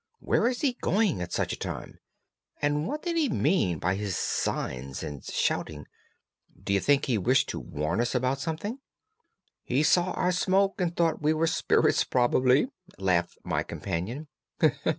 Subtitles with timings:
[0.19, 1.99] "Where is he going at such a time,
[2.59, 5.85] and what did he mean by his signs and shouting?
[6.59, 8.79] D'you think he wished to warn us about something?"
[9.61, 12.65] "He saw our smoke, and thought we were spirits probably,"
[12.97, 14.27] laughed my companion.